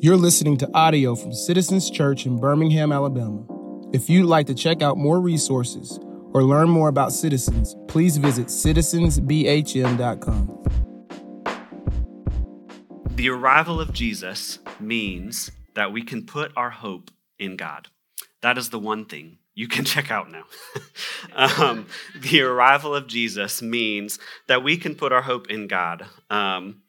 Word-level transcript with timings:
You're 0.00 0.16
listening 0.16 0.56
to 0.58 0.70
audio 0.74 1.16
from 1.16 1.32
Citizens 1.32 1.90
Church 1.90 2.24
in 2.24 2.38
Birmingham, 2.38 2.92
Alabama. 2.92 3.44
If 3.92 4.08
you'd 4.08 4.26
like 4.26 4.46
to 4.46 4.54
check 4.54 4.80
out 4.80 4.96
more 4.96 5.20
resources 5.20 5.98
or 6.32 6.44
learn 6.44 6.68
more 6.68 6.88
about 6.88 7.12
Citizens, 7.12 7.74
please 7.88 8.16
visit 8.16 8.46
citizensbhm.com. 8.46 10.62
The 13.16 13.28
arrival 13.28 13.80
of 13.80 13.92
Jesus 13.92 14.60
means 14.78 15.50
that 15.74 15.90
we 15.90 16.04
can 16.04 16.24
put 16.24 16.52
our 16.56 16.70
hope 16.70 17.10
in 17.40 17.56
God. 17.56 17.88
That 18.40 18.56
is 18.56 18.70
the 18.70 18.78
one 18.78 19.04
thing 19.04 19.38
you 19.56 19.66
can 19.66 19.84
check 19.84 20.12
out 20.12 20.30
now. 20.30 20.44
um, 21.34 21.88
the 22.14 22.42
arrival 22.42 22.94
of 22.94 23.08
Jesus 23.08 23.60
means 23.60 24.20
that 24.46 24.62
we 24.62 24.76
can 24.76 24.94
put 24.94 25.12
our 25.12 25.22
hope 25.22 25.50
in 25.50 25.66
God. 25.66 26.06
Um, 26.30 26.82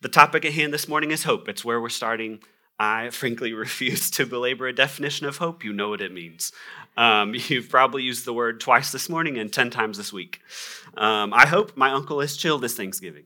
the 0.00 0.08
topic 0.08 0.44
at 0.44 0.52
hand 0.52 0.72
this 0.72 0.88
morning 0.88 1.10
is 1.10 1.24
hope. 1.24 1.48
It's 1.48 1.64
where 1.64 1.80
we're 1.80 1.88
starting. 1.88 2.40
I 2.78 3.10
frankly 3.10 3.52
refuse 3.54 4.10
to 4.12 4.26
belabor 4.26 4.68
a 4.68 4.72
definition 4.72 5.26
of 5.26 5.38
hope. 5.38 5.64
You 5.64 5.72
know 5.72 5.88
what 5.88 6.00
it 6.00 6.12
means. 6.12 6.52
Um, 6.96 7.34
you've 7.48 7.68
probably 7.68 8.02
used 8.02 8.24
the 8.24 8.32
word 8.32 8.60
twice 8.60 8.92
this 8.92 9.08
morning 9.08 9.38
and 9.38 9.52
10 9.52 9.70
times 9.70 9.96
this 9.96 10.12
week. 10.12 10.40
Um, 10.96 11.32
I 11.32 11.46
hope 11.46 11.76
my 11.76 11.90
uncle 11.90 12.20
is 12.20 12.36
chill 12.36 12.58
this 12.58 12.76
Thanksgiving. 12.76 13.24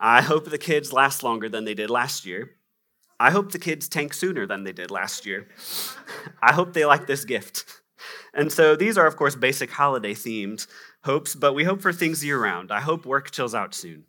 I 0.00 0.22
hope 0.22 0.50
the 0.50 0.58
kids 0.58 0.92
last 0.92 1.22
longer 1.22 1.48
than 1.48 1.64
they 1.64 1.74
did 1.74 1.90
last 1.90 2.26
year. 2.26 2.50
I 3.20 3.30
hope 3.30 3.52
the 3.52 3.60
kids 3.60 3.88
tank 3.88 4.12
sooner 4.12 4.44
than 4.44 4.64
they 4.64 4.72
did 4.72 4.90
last 4.90 5.24
year. 5.24 5.48
I 6.42 6.52
hope 6.52 6.72
they 6.72 6.84
like 6.84 7.06
this 7.06 7.24
gift. 7.24 7.64
And 8.34 8.52
so 8.52 8.74
these 8.74 8.98
are, 8.98 9.06
of 9.06 9.16
course, 9.16 9.36
basic 9.36 9.70
holiday 9.70 10.12
themed 10.12 10.66
hopes, 11.04 11.34
but 11.34 11.54
we 11.54 11.64
hope 11.64 11.80
for 11.80 11.92
things 11.92 12.24
year 12.24 12.42
round. 12.42 12.72
I 12.72 12.80
hope 12.80 13.06
work 13.06 13.30
chills 13.30 13.54
out 13.54 13.74
soon. 13.74 14.04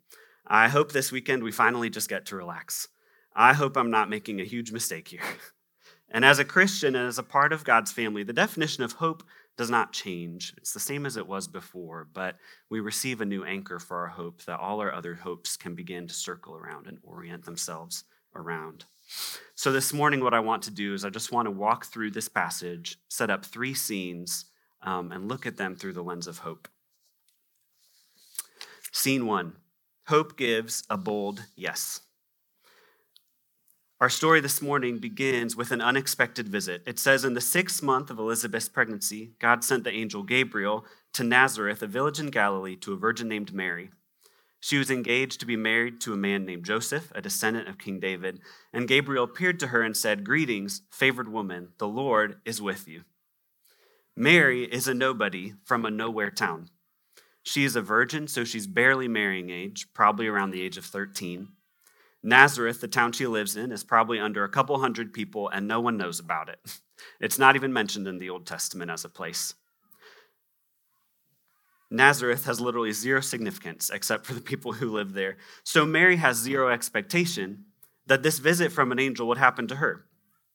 I 0.46 0.68
hope 0.68 0.92
this 0.92 1.10
weekend 1.10 1.42
we 1.42 1.52
finally 1.52 1.90
just 1.90 2.08
get 2.08 2.26
to 2.26 2.36
relax. 2.36 2.88
I 3.34 3.52
hope 3.52 3.76
I'm 3.76 3.90
not 3.90 4.08
making 4.08 4.40
a 4.40 4.44
huge 4.44 4.72
mistake 4.72 5.08
here. 5.08 5.20
And 6.08 6.24
as 6.24 6.38
a 6.38 6.44
Christian 6.44 6.94
and 6.94 7.08
as 7.08 7.18
a 7.18 7.24
part 7.24 7.52
of 7.52 7.64
God's 7.64 7.90
family, 7.90 8.22
the 8.22 8.32
definition 8.32 8.84
of 8.84 8.92
hope 8.92 9.24
does 9.56 9.70
not 9.70 9.92
change. 9.92 10.54
It's 10.56 10.72
the 10.72 10.80
same 10.80 11.04
as 11.04 11.16
it 11.16 11.26
was 11.26 11.48
before, 11.48 12.06
but 12.12 12.36
we 12.70 12.78
receive 12.78 13.20
a 13.20 13.26
new 13.26 13.44
anchor 13.44 13.78
for 13.80 13.98
our 13.98 14.06
hope 14.06 14.42
that 14.44 14.60
all 14.60 14.80
our 14.80 14.94
other 14.94 15.16
hopes 15.16 15.56
can 15.56 15.74
begin 15.74 16.06
to 16.06 16.14
circle 16.14 16.54
around 16.54 16.86
and 16.86 16.98
orient 17.02 17.44
themselves 17.44 18.04
around. 18.36 18.84
So, 19.56 19.72
this 19.72 19.92
morning, 19.92 20.22
what 20.22 20.34
I 20.34 20.40
want 20.40 20.62
to 20.62 20.70
do 20.70 20.94
is 20.94 21.04
I 21.04 21.10
just 21.10 21.32
want 21.32 21.46
to 21.46 21.50
walk 21.50 21.86
through 21.86 22.12
this 22.12 22.28
passage, 22.28 22.98
set 23.08 23.30
up 23.30 23.44
three 23.44 23.74
scenes, 23.74 24.44
um, 24.82 25.10
and 25.10 25.28
look 25.28 25.44
at 25.44 25.56
them 25.56 25.74
through 25.74 25.94
the 25.94 26.04
lens 26.04 26.26
of 26.26 26.38
hope. 26.38 26.68
Scene 28.92 29.26
one 29.26 29.56
Hope 30.08 30.36
gives 30.36 30.84
a 30.88 30.96
bold 30.96 31.46
yes. 31.56 32.02
Our 34.00 34.08
story 34.08 34.40
this 34.40 34.62
morning 34.62 34.98
begins 34.98 35.56
with 35.56 35.72
an 35.72 35.80
unexpected 35.80 36.48
visit. 36.48 36.84
It 36.86 37.00
says, 37.00 37.24
In 37.24 37.34
the 37.34 37.40
sixth 37.40 37.82
month 37.82 38.08
of 38.08 38.20
Elizabeth's 38.20 38.68
pregnancy, 38.68 39.32
God 39.40 39.64
sent 39.64 39.82
the 39.82 39.92
angel 39.92 40.22
Gabriel 40.22 40.84
to 41.14 41.24
Nazareth, 41.24 41.82
a 41.82 41.88
village 41.88 42.20
in 42.20 42.28
Galilee, 42.28 42.76
to 42.76 42.92
a 42.92 42.96
virgin 42.96 43.26
named 43.26 43.52
Mary. 43.52 43.90
She 44.60 44.78
was 44.78 44.92
engaged 44.92 45.40
to 45.40 45.46
be 45.46 45.56
married 45.56 46.00
to 46.02 46.12
a 46.12 46.16
man 46.16 46.44
named 46.44 46.66
Joseph, 46.66 47.10
a 47.12 47.20
descendant 47.20 47.66
of 47.66 47.78
King 47.78 47.98
David. 47.98 48.38
And 48.72 48.86
Gabriel 48.86 49.24
appeared 49.24 49.58
to 49.58 49.68
her 49.68 49.82
and 49.82 49.96
said, 49.96 50.24
Greetings, 50.24 50.82
favored 50.88 51.32
woman, 51.32 51.70
the 51.78 51.88
Lord 51.88 52.36
is 52.44 52.62
with 52.62 52.86
you. 52.86 53.02
Mary 54.14 54.64
is 54.64 54.86
a 54.86 54.94
nobody 54.94 55.54
from 55.64 55.84
a 55.84 55.90
nowhere 55.90 56.30
town. 56.30 56.70
She 57.46 57.64
is 57.64 57.76
a 57.76 57.80
virgin, 57.80 58.26
so 58.26 58.42
she's 58.42 58.66
barely 58.66 59.06
marrying 59.06 59.50
age, 59.50 59.86
probably 59.94 60.26
around 60.26 60.50
the 60.50 60.60
age 60.60 60.76
of 60.78 60.84
13. 60.84 61.46
Nazareth, 62.20 62.80
the 62.80 62.88
town 62.88 63.12
she 63.12 63.28
lives 63.28 63.54
in, 63.54 63.70
is 63.70 63.84
probably 63.84 64.18
under 64.18 64.42
a 64.42 64.48
couple 64.48 64.76
hundred 64.80 65.12
people, 65.12 65.48
and 65.48 65.68
no 65.68 65.80
one 65.80 65.96
knows 65.96 66.18
about 66.18 66.48
it. 66.48 66.58
It's 67.20 67.38
not 67.38 67.56
even 67.56 67.74
mentioned 67.74 68.08
in 68.08 68.18
the 68.18 68.30
Old 68.30 68.46
Testament 68.46 68.90
as 68.90 69.04
a 69.04 69.10
place. 69.10 69.54
Nazareth 71.90 72.46
has 72.46 72.58
literally 72.58 72.90
zero 72.90 73.20
significance 73.20 73.90
except 73.90 74.24
for 74.24 74.32
the 74.32 74.40
people 74.40 74.72
who 74.72 74.90
live 74.90 75.12
there. 75.12 75.36
So 75.62 75.84
Mary 75.84 76.16
has 76.16 76.38
zero 76.38 76.70
expectation 76.70 77.66
that 78.06 78.22
this 78.22 78.38
visit 78.38 78.72
from 78.72 78.92
an 78.92 78.98
angel 78.98 79.28
would 79.28 79.36
happen 79.36 79.68
to 79.68 79.76
her. 79.76 80.06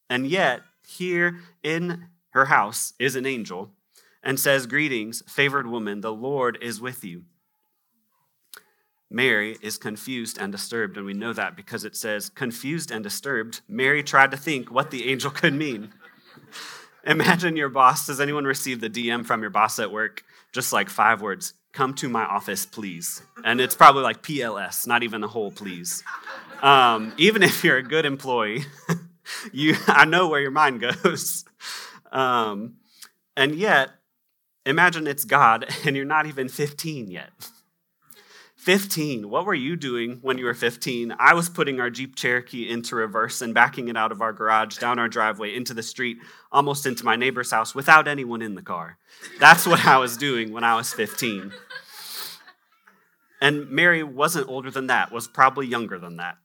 And 0.10 0.26
yet, 0.26 0.62
here 0.86 1.42
in 1.62 2.08
her 2.32 2.46
house 2.46 2.94
is 2.98 3.16
an 3.16 3.28
angel 3.28 3.76
and 4.24 4.40
says, 4.40 4.68
Greetings, 4.68 5.24
favored 5.28 5.68
woman, 5.68 6.02
the 6.02 6.14
Lord 6.14 6.58
is 6.62 6.82
with 6.82 7.04
you. 7.04 7.24
Mary 9.10 9.58
is 9.62 9.78
confused 9.78 10.38
and 10.40 10.52
disturbed, 10.52 10.96
and 10.96 11.06
we 11.06 11.14
know 11.14 11.34
that 11.34 11.56
because 11.56 11.84
it 11.84 11.96
says, 11.96 12.30
confused 12.30 12.92
and 12.92 13.04
disturbed. 13.04 13.60
Mary 13.68 14.02
tried 14.02 14.32
to 14.32 14.38
think 14.38 14.72
what 14.72 14.90
the 14.90 15.10
angel 15.10 15.32
could 15.32 15.54
mean. 15.54 15.94
Imagine 17.06 17.56
your 17.56 17.70
boss. 17.70 18.06
Does 18.06 18.22
anyone 18.22 18.46
receive 18.46 18.80
the 18.80 18.90
DM 18.90 19.26
from 19.26 19.42
your 19.42 19.50
boss 19.50 19.80
at 19.80 19.92
work? 19.92 20.24
Just 20.54 20.72
like 20.72 20.90
five 20.90 21.22
words 21.22 21.54
come 21.74 21.94
to 21.96 22.10
my 22.10 22.24
office, 22.24 22.66
please. 22.66 23.22
And 23.44 23.60
it's 23.62 23.76
probably 23.76 24.04
like 24.04 24.22
PLS, 24.22 24.88
not 24.88 25.04
even 25.04 25.22
the 25.22 25.28
whole 25.28 25.52
please. 25.52 26.04
Um, 26.62 27.14
even 27.18 27.44
if 27.44 27.64
you're 27.64 27.78
a 27.78 27.84
good 27.84 28.06
employee, 28.06 28.66
you, 29.52 29.76
I 29.88 30.06
know 30.06 30.28
where 30.28 30.42
your 30.42 30.52
mind 30.52 30.82
goes. 30.82 31.46
Um, 32.12 32.76
and 33.36 33.56
yet, 33.56 33.92
Imagine 34.66 35.08
it's 35.08 35.26
God 35.26 35.66
and 35.86 35.96
you're 35.96 36.06
not 36.06 36.26
even 36.26 36.50
15 36.50 37.10
yet. 37.10 37.32
15. 38.62 39.28
What 39.28 39.48
were 39.48 39.56
you 39.56 39.76
doing 39.76 40.20
when 40.22 40.38
you 40.38 40.46
were 40.46 40.54
15? 40.54 41.16
I 41.18 41.34
was 41.34 41.50
putting 41.50 41.80
our 41.80 41.90
Jeep 41.90 42.16
Cherokee 42.16 42.70
into 42.70 42.96
reverse 42.96 43.42
and 43.42 43.56
backing 43.56 43.88
it 43.88 43.98
out 43.98 44.12
of 44.12 44.22
our 44.22 44.32
garage, 44.32 44.78
down 44.78 45.00
our 45.00 45.10
driveway, 45.10 45.56
into 45.56 45.74
the 45.74 45.82
street, 45.82 46.18
almost 46.52 46.86
into 46.86 47.04
my 47.04 47.16
neighbor's 47.16 47.50
house 47.50 47.74
without 47.74 48.08
anyone 48.08 48.44
in 48.44 48.54
the 48.54 48.62
car. 48.62 49.00
That's 49.40 49.66
what 49.66 49.84
I 49.84 49.98
was 49.98 50.16
doing 50.16 50.54
when 50.54 50.64
I 50.64 50.76
was 50.76 50.94
15. 50.94 51.52
And 53.42 53.68
Mary 53.72 54.04
wasn't 54.04 54.48
older 54.48 54.70
than 54.70 54.86
that, 54.88 55.12
was 55.12 55.28
probably 55.28 55.66
younger 55.66 55.98
than 55.98 56.18
that. 56.18 56.38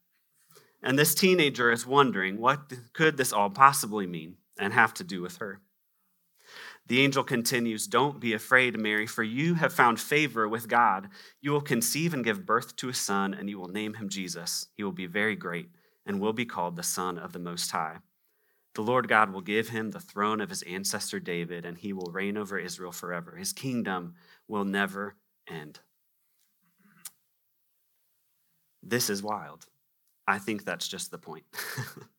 And 0.82 0.98
this 0.98 1.14
teenager 1.14 1.70
is 1.70 1.86
wondering 1.86 2.38
what 2.38 2.72
could 2.94 3.18
this 3.18 3.34
all 3.34 3.50
possibly 3.50 4.06
mean 4.06 4.36
and 4.58 4.72
have 4.72 4.94
to 4.94 5.04
do 5.04 5.20
with 5.20 5.36
her? 5.36 5.60
The 6.88 7.00
angel 7.00 7.24
continues, 7.24 7.86
Don't 7.86 8.20
be 8.20 8.32
afraid, 8.32 8.78
Mary, 8.80 9.06
for 9.06 9.24
you 9.24 9.54
have 9.54 9.72
found 9.72 9.98
favor 9.98 10.48
with 10.48 10.68
God. 10.68 11.08
You 11.40 11.50
will 11.50 11.60
conceive 11.60 12.14
and 12.14 12.24
give 12.24 12.46
birth 12.46 12.76
to 12.76 12.88
a 12.88 12.94
son, 12.94 13.34
and 13.34 13.50
you 13.50 13.58
will 13.58 13.68
name 13.68 13.94
him 13.94 14.08
Jesus. 14.08 14.68
He 14.74 14.84
will 14.84 14.92
be 14.92 15.06
very 15.06 15.34
great 15.34 15.68
and 16.06 16.20
will 16.20 16.32
be 16.32 16.44
called 16.44 16.76
the 16.76 16.84
Son 16.84 17.18
of 17.18 17.32
the 17.32 17.40
Most 17.40 17.70
High. 17.72 17.96
The 18.74 18.82
Lord 18.82 19.08
God 19.08 19.32
will 19.32 19.40
give 19.40 19.70
him 19.70 19.90
the 19.90 20.00
throne 20.00 20.40
of 20.40 20.50
his 20.50 20.62
ancestor 20.62 21.18
David, 21.18 21.64
and 21.64 21.76
he 21.76 21.92
will 21.92 22.12
reign 22.12 22.36
over 22.36 22.58
Israel 22.58 22.92
forever. 22.92 23.36
His 23.36 23.52
kingdom 23.52 24.14
will 24.46 24.64
never 24.64 25.16
end. 25.48 25.80
This 28.82 29.10
is 29.10 29.22
wild. 29.22 29.66
I 30.28 30.38
think 30.38 30.64
that's 30.64 30.86
just 30.86 31.10
the 31.10 31.18
point. 31.18 31.44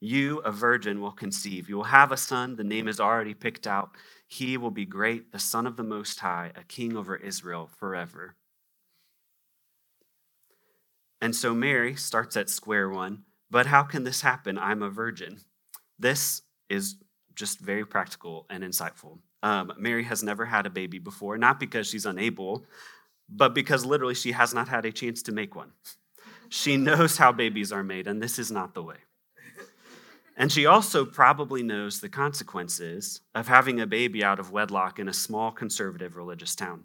You, 0.00 0.38
a 0.38 0.52
virgin, 0.52 1.00
will 1.00 1.12
conceive. 1.12 1.68
You 1.68 1.76
will 1.76 1.84
have 1.84 2.12
a 2.12 2.16
son. 2.16 2.56
The 2.56 2.64
name 2.64 2.86
is 2.86 3.00
already 3.00 3.34
picked 3.34 3.66
out. 3.66 3.90
He 4.26 4.56
will 4.56 4.70
be 4.70 4.84
great, 4.84 5.32
the 5.32 5.38
Son 5.38 5.66
of 5.66 5.76
the 5.76 5.82
Most 5.82 6.20
High, 6.20 6.52
a 6.54 6.64
king 6.64 6.96
over 6.96 7.16
Israel 7.16 7.68
forever. 7.78 8.34
And 11.20 11.34
so 11.34 11.54
Mary 11.54 11.96
starts 11.96 12.36
at 12.36 12.50
square 12.50 12.90
one. 12.90 13.22
But 13.50 13.66
how 13.66 13.84
can 13.84 14.04
this 14.04 14.20
happen? 14.20 14.58
I'm 14.58 14.82
a 14.82 14.90
virgin. 14.90 15.38
This 15.98 16.42
is 16.68 16.96
just 17.34 17.60
very 17.60 17.84
practical 17.84 18.46
and 18.50 18.64
insightful. 18.64 19.18
Um, 19.42 19.72
Mary 19.78 20.02
has 20.04 20.22
never 20.22 20.44
had 20.44 20.66
a 20.66 20.70
baby 20.70 20.98
before, 20.98 21.38
not 21.38 21.60
because 21.60 21.86
she's 21.86 22.06
unable, 22.06 22.64
but 23.28 23.54
because 23.54 23.84
literally 23.84 24.14
she 24.14 24.32
has 24.32 24.52
not 24.52 24.68
had 24.68 24.84
a 24.84 24.92
chance 24.92 25.22
to 25.22 25.32
make 25.32 25.54
one. 25.54 25.72
She 26.48 26.76
knows 26.76 27.18
how 27.18 27.32
babies 27.32 27.72
are 27.72 27.84
made, 27.84 28.06
and 28.06 28.22
this 28.22 28.38
is 28.38 28.50
not 28.50 28.74
the 28.74 28.82
way. 28.82 28.96
And 30.36 30.52
she 30.52 30.66
also 30.66 31.04
probably 31.06 31.62
knows 31.62 32.00
the 32.00 32.10
consequences 32.10 33.22
of 33.34 33.48
having 33.48 33.80
a 33.80 33.86
baby 33.86 34.22
out 34.22 34.38
of 34.38 34.50
wedlock 34.50 34.98
in 34.98 35.08
a 35.08 35.14
small 35.14 35.50
conservative 35.50 36.14
religious 36.14 36.54
town. 36.54 36.84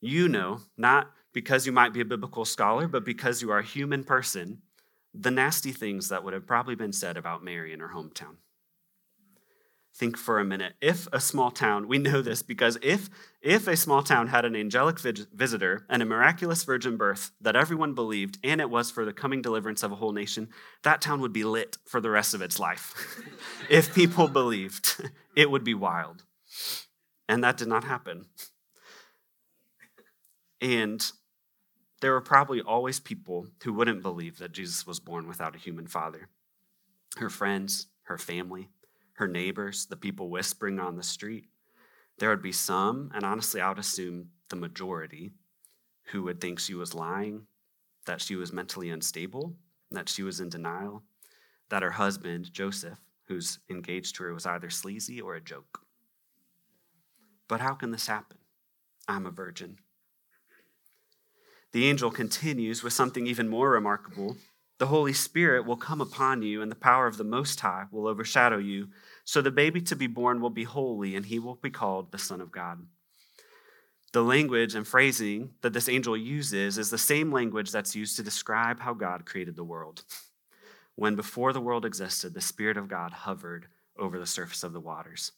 You 0.00 0.28
know, 0.28 0.60
not 0.76 1.10
because 1.32 1.64
you 1.64 1.72
might 1.72 1.94
be 1.94 2.02
a 2.02 2.04
biblical 2.04 2.44
scholar, 2.44 2.86
but 2.86 3.04
because 3.04 3.40
you 3.40 3.50
are 3.50 3.60
a 3.60 3.64
human 3.64 4.04
person, 4.04 4.60
the 5.14 5.30
nasty 5.30 5.72
things 5.72 6.10
that 6.10 6.22
would 6.22 6.34
have 6.34 6.46
probably 6.46 6.74
been 6.74 6.92
said 6.92 7.16
about 7.16 7.44
Mary 7.44 7.72
in 7.72 7.80
her 7.80 7.92
hometown 7.94 8.36
think 9.94 10.16
for 10.16 10.38
a 10.38 10.44
minute. 10.44 10.74
If 10.80 11.06
a 11.12 11.20
small 11.20 11.50
town 11.50 11.86
we 11.86 11.98
know 11.98 12.22
this 12.22 12.42
because 12.42 12.78
if 12.82 13.10
if 13.40 13.66
a 13.68 13.76
small 13.76 14.02
town 14.02 14.28
had 14.28 14.44
an 14.44 14.56
angelic 14.56 14.98
visitor 14.98 15.84
and 15.88 16.02
a 16.02 16.06
miraculous 16.06 16.64
virgin 16.64 16.96
birth 16.96 17.30
that 17.40 17.56
everyone 17.56 17.94
believed 17.94 18.38
and 18.42 18.60
it 18.60 18.70
was 18.70 18.90
for 18.90 19.04
the 19.04 19.12
coming 19.12 19.42
deliverance 19.42 19.82
of 19.82 19.92
a 19.92 19.96
whole 19.96 20.12
nation 20.12 20.48
that 20.82 21.00
town 21.00 21.20
would 21.20 21.32
be 21.32 21.44
lit 21.44 21.76
for 21.86 22.00
the 22.00 22.10
rest 22.10 22.34
of 22.34 22.42
its 22.42 22.58
life. 22.58 22.94
If 23.70 23.94
people 23.94 24.28
believed 24.28 25.02
it 25.36 25.50
would 25.50 25.64
be 25.64 25.74
wild. 25.74 26.24
And 27.28 27.42
that 27.44 27.56
did 27.56 27.68
not 27.68 27.84
happen. 27.84 28.26
And 30.60 31.10
there 32.00 32.12
were 32.12 32.20
probably 32.20 32.60
always 32.60 33.00
people 33.00 33.46
who 33.62 33.72
wouldn't 33.72 34.02
believe 34.02 34.38
that 34.38 34.52
Jesus 34.52 34.86
was 34.86 35.00
born 35.00 35.26
without 35.26 35.54
a 35.54 35.58
human 35.58 35.86
father. 35.86 36.28
Her 37.16 37.30
friends, 37.30 37.86
her 38.04 38.18
family, 38.18 38.68
her 39.14 39.28
neighbors, 39.28 39.86
the 39.86 39.96
people 39.96 40.30
whispering 40.30 40.78
on 40.78 40.96
the 40.96 41.02
street. 41.02 41.46
There 42.18 42.30
would 42.30 42.42
be 42.42 42.52
some, 42.52 43.10
and 43.14 43.24
honestly, 43.24 43.60
I 43.60 43.68
would 43.68 43.78
assume 43.78 44.30
the 44.48 44.56
majority, 44.56 45.32
who 46.10 46.22
would 46.24 46.40
think 46.40 46.58
she 46.58 46.74
was 46.74 46.94
lying, 46.94 47.46
that 48.06 48.20
she 48.20 48.36
was 48.36 48.52
mentally 48.52 48.90
unstable, 48.90 49.54
that 49.90 50.08
she 50.08 50.22
was 50.22 50.40
in 50.40 50.48
denial, 50.48 51.02
that 51.68 51.82
her 51.82 51.92
husband, 51.92 52.52
Joseph, 52.52 52.98
who's 53.28 53.58
engaged 53.70 54.16
to 54.16 54.24
her, 54.24 54.34
was 54.34 54.46
either 54.46 54.70
sleazy 54.70 55.20
or 55.20 55.34
a 55.34 55.40
joke. 55.40 55.80
But 57.48 57.60
how 57.60 57.74
can 57.74 57.90
this 57.90 58.06
happen? 58.06 58.38
I'm 59.08 59.26
a 59.26 59.30
virgin. 59.30 59.78
The 61.72 61.86
angel 61.86 62.10
continues 62.10 62.82
with 62.82 62.92
something 62.92 63.26
even 63.26 63.48
more 63.48 63.70
remarkable. 63.70 64.36
The 64.82 64.88
Holy 64.88 65.12
Spirit 65.12 65.64
will 65.64 65.76
come 65.76 66.00
upon 66.00 66.42
you, 66.42 66.60
and 66.60 66.68
the 66.68 66.74
power 66.74 67.06
of 67.06 67.16
the 67.16 67.22
Most 67.22 67.60
High 67.60 67.84
will 67.92 68.08
overshadow 68.08 68.58
you. 68.58 68.88
So 69.22 69.40
the 69.40 69.52
baby 69.52 69.80
to 69.82 69.94
be 69.94 70.08
born 70.08 70.40
will 70.40 70.50
be 70.50 70.64
holy, 70.64 71.14
and 71.14 71.24
he 71.24 71.38
will 71.38 71.54
be 71.54 71.70
called 71.70 72.10
the 72.10 72.18
Son 72.18 72.40
of 72.40 72.50
God. 72.50 72.84
The 74.12 74.24
language 74.24 74.74
and 74.74 74.84
phrasing 74.84 75.50
that 75.60 75.72
this 75.72 75.88
angel 75.88 76.16
uses 76.16 76.78
is 76.78 76.90
the 76.90 76.98
same 76.98 77.30
language 77.30 77.70
that's 77.70 77.94
used 77.94 78.16
to 78.16 78.24
describe 78.24 78.80
how 78.80 78.92
God 78.92 79.24
created 79.24 79.54
the 79.54 79.62
world. 79.62 80.02
When 80.96 81.14
before 81.14 81.52
the 81.52 81.60
world 81.60 81.84
existed, 81.84 82.34
the 82.34 82.40
Spirit 82.40 82.76
of 82.76 82.88
God 82.88 83.12
hovered 83.12 83.68
over 83.96 84.18
the 84.18 84.26
surface 84.26 84.64
of 84.64 84.72
the 84.72 84.80
waters. 84.80 85.30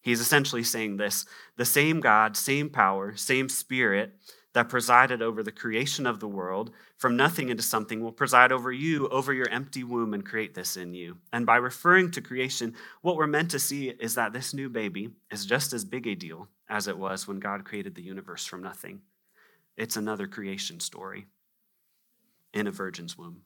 He's 0.00 0.22
essentially 0.22 0.64
saying 0.64 0.96
this 0.96 1.26
the 1.58 1.66
same 1.66 2.00
God, 2.00 2.34
same 2.34 2.70
power, 2.70 3.14
same 3.14 3.50
Spirit 3.50 4.14
that 4.52 4.68
presided 4.68 5.22
over 5.22 5.42
the 5.42 5.52
creation 5.52 6.06
of 6.06 6.18
the 6.18 6.28
world 6.28 6.70
from 6.96 7.16
nothing 7.16 7.48
into 7.48 7.62
something 7.62 8.00
will 8.00 8.12
preside 8.12 8.50
over 8.50 8.72
you, 8.72 9.08
over 9.08 9.32
your 9.32 9.48
empty 9.48 9.84
womb, 9.84 10.12
and 10.12 10.26
create 10.26 10.54
this 10.54 10.76
in 10.76 10.92
you. 10.92 11.16
And 11.32 11.46
by 11.46 11.56
referring 11.56 12.10
to 12.12 12.20
creation, 12.20 12.74
what 13.02 13.16
we're 13.16 13.28
meant 13.28 13.50
to 13.52 13.60
see 13.60 13.90
is 13.90 14.16
that 14.16 14.32
this 14.32 14.52
new 14.52 14.68
baby 14.68 15.10
is 15.30 15.46
just 15.46 15.72
as 15.72 15.84
big 15.84 16.06
a 16.06 16.14
deal 16.14 16.48
as 16.68 16.88
it 16.88 16.98
was 16.98 17.28
when 17.28 17.38
God 17.38 17.64
created 17.64 17.94
the 17.94 18.02
universe 18.02 18.44
from 18.44 18.62
nothing. 18.62 19.02
It's 19.76 19.96
another 19.96 20.26
creation 20.26 20.80
story 20.80 21.26
in 22.52 22.66
a 22.66 22.72
virgin's 22.72 23.16
womb. 23.16 23.42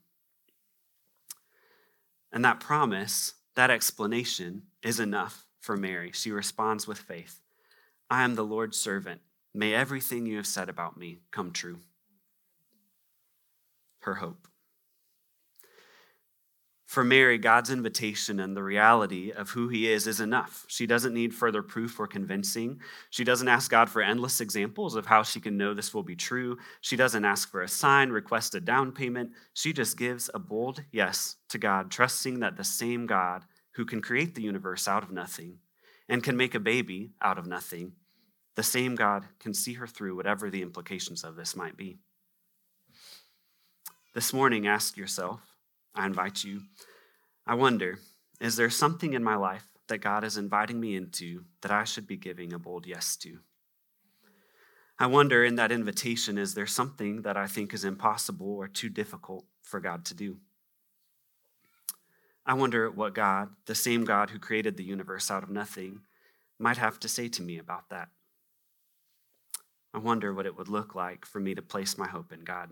And 2.32 2.44
that 2.44 2.60
promise, 2.60 3.34
that 3.54 3.70
explanation, 3.70 4.62
is 4.82 4.98
enough 4.98 5.46
for 5.60 5.76
Mary. 5.76 6.10
She 6.12 6.30
responds 6.30 6.86
with 6.86 6.98
faith 6.98 7.40
I 8.10 8.24
am 8.24 8.34
the 8.34 8.44
Lord's 8.44 8.78
servant. 8.78 9.20
May 9.54 9.72
everything 9.72 10.26
you 10.26 10.36
have 10.36 10.46
said 10.46 10.68
about 10.68 10.96
me 10.96 11.20
come 11.30 11.52
true. 11.52 11.78
Her 14.00 14.16
hope. 14.16 14.48
For 16.86 17.02
Mary, 17.02 17.38
God's 17.38 17.70
invitation 17.70 18.38
and 18.38 18.56
the 18.56 18.62
reality 18.62 19.32
of 19.32 19.50
who 19.50 19.68
he 19.68 19.90
is 19.90 20.06
is 20.06 20.20
enough. 20.20 20.64
She 20.68 20.86
doesn't 20.86 21.14
need 21.14 21.34
further 21.34 21.62
proof 21.62 21.98
or 21.98 22.06
convincing. 22.06 22.80
She 23.10 23.24
doesn't 23.24 23.48
ask 23.48 23.70
God 23.70 23.88
for 23.88 24.02
endless 24.02 24.40
examples 24.40 24.94
of 24.94 25.06
how 25.06 25.22
she 25.22 25.40
can 25.40 25.56
know 25.56 25.74
this 25.74 25.94
will 25.94 26.02
be 26.02 26.14
true. 26.14 26.58
She 26.82 26.94
doesn't 26.94 27.24
ask 27.24 27.50
for 27.50 27.62
a 27.62 27.68
sign, 27.68 28.10
request 28.10 28.54
a 28.54 28.60
down 28.60 28.92
payment. 28.92 29.30
She 29.54 29.72
just 29.72 29.96
gives 29.96 30.30
a 30.34 30.38
bold 30.38 30.84
yes 30.92 31.36
to 31.48 31.58
God, 31.58 31.90
trusting 31.90 32.40
that 32.40 32.56
the 32.56 32.64
same 32.64 33.06
God 33.06 33.44
who 33.72 33.84
can 33.84 34.00
create 34.00 34.34
the 34.34 34.42
universe 34.42 34.86
out 34.86 35.02
of 35.02 35.10
nothing 35.10 35.58
and 36.08 36.22
can 36.22 36.36
make 36.36 36.54
a 36.54 36.60
baby 36.60 37.12
out 37.20 37.38
of 37.38 37.46
nothing 37.46 37.92
the 38.54 38.62
same 38.62 38.94
God 38.94 39.24
can 39.38 39.54
see 39.54 39.74
her 39.74 39.86
through 39.86 40.16
whatever 40.16 40.50
the 40.50 40.62
implications 40.62 41.24
of 41.24 41.36
this 41.36 41.56
might 41.56 41.76
be. 41.76 41.98
This 44.14 44.32
morning, 44.32 44.66
ask 44.66 44.96
yourself, 44.96 45.40
I 45.94 46.06
invite 46.06 46.44
you, 46.44 46.62
I 47.46 47.54
wonder, 47.54 47.98
is 48.40 48.56
there 48.56 48.70
something 48.70 49.12
in 49.12 49.24
my 49.24 49.34
life 49.34 49.66
that 49.88 49.98
God 49.98 50.24
is 50.24 50.36
inviting 50.36 50.80
me 50.80 50.96
into 50.96 51.44
that 51.60 51.70
I 51.70 51.84
should 51.84 52.06
be 52.06 52.16
giving 52.16 52.52
a 52.52 52.58
bold 52.58 52.86
yes 52.86 53.16
to? 53.16 53.38
I 54.98 55.06
wonder 55.06 55.44
in 55.44 55.56
that 55.56 55.72
invitation, 55.72 56.38
is 56.38 56.54
there 56.54 56.66
something 56.66 57.22
that 57.22 57.36
I 57.36 57.48
think 57.48 57.74
is 57.74 57.84
impossible 57.84 58.54
or 58.54 58.68
too 58.68 58.88
difficult 58.88 59.44
for 59.62 59.80
God 59.80 60.04
to 60.06 60.14
do? 60.14 60.38
I 62.46 62.54
wonder 62.54 62.90
what 62.90 63.14
God, 63.14 63.48
the 63.66 63.74
same 63.74 64.04
God 64.04 64.30
who 64.30 64.38
created 64.38 64.76
the 64.76 64.84
universe 64.84 65.30
out 65.30 65.42
of 65.42 65.50
nothing, 65.50 66.02
might 66.58 66.76
have 66.76 67.00
to 67.00 67.08
say 67.08 67.28
to 67.28 67.42
me 67.42 67.58
about 67.58 67.88
that. 67.90 68.08
I 69.94 69.98
wonder 69.98 70.34
what 70.34 70.46
it 70.46 70.58
would 70.58 70.68
look 70.68 70.96
like 70.96 71.24
for 71.24 71.38
me 71.38 71.54
to 71.54 71.62
place 71.62 71.96
my 71.96 72.08
hope 72.08 72.32
in 72.32 72.40
God. 72.40 72.70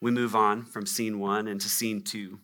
We 0.00 0.10
move 0.10 0.34
on 0.34 0.64
from 0.64 0.86
scene 0.86 1.18
one 1.18 1.46
into 1.46 1.68
scene 1.68 2.00
two. 2.02 2.40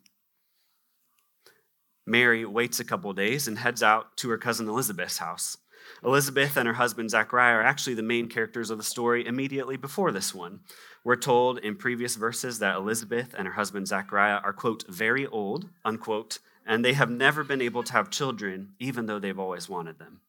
Mary 2.06 2.44
waits 2.44 2.80
a 2.80 2.84
couple 2.84 3.12
days 3.14 3.48
and 3.48 3.58
heads 3.58 3.82
out 3.82 4.16
to 4.18 4.28
her 4.28 4.38
cousin 4.38 4.68
Elizabeth's 4.68 5.18
house. 5.18 5.56
Elizabeth 6.04 6.56
and 6.56 6.66
her 6.66 6.74
husband 6.74 7.10
Zachariah 7.10 7.56
are 7.56 7.62
actually 7.62 7.94
the 7.94 8.02
main 8.02 8.28
characters 8.28 8.68
of 8.68 8.76
the 8.76 8.84
story 8.84 9.26
immediately 9.26 9.78
before 9.78 10.12
this 10.12 10.34
one. 10.34 10.60
We're 11.02 11.16
told 11.16 11.58
in 11.58 11.76
previous 11.76 12.16
verses 12.16 12.58
that 12.58 12.76
Elizabeth 12.76 13.34
and 13.36 13.46
her 13.46 13.54
husband 13.54 13.88
Zachariah 13.88 14.40
are, 14.44 14.52
quote, 14.52 14.84
very 14.88 15.26
old, 15.26 15.68
unquote, 15.84 16.40
and 16.66 16.84
they 16.84 16.92
have 16.92 17.10
never 17.10 17.42
been 17.42 17.62
able 17.62 17.82
to 17.84 17.92
have 17.92 18.10
children, 18.10 18.74
even 18.78 19.06
though 19.06 19.18
they've 19.18 19.38
always 19.38 19.68
wanted 19.68 19.98
them. 19.98 20.20